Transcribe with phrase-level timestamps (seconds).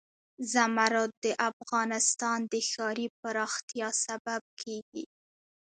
[0.53, 5.03] زمرد د افغانستان د ښاري پراختیا سبب کېږي.